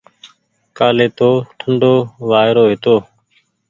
[0.77, 1.29] ڪآلي تو
[1.59, 1.95] ٺنڍو
[2.29, 2.95] وآئيرو هيتو۔